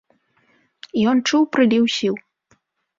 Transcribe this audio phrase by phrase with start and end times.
[1.13, 2.15] Ён чуў прыліў сіл.